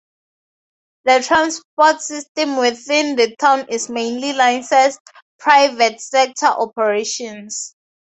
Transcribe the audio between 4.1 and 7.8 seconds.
licenced private sector operations.